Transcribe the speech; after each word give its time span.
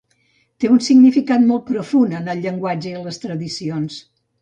Té 0.63 0.71
un 0.75 0.81
significat 0.85 1.45
molt 1.51 1.67
profund 1.69 2.19
en 2.23 2.35
el 2.35 2.43
llenguatge 2.49 2.97
i 2.97 3.07
les 3.07 3.25
tradicions. 3.29 4.05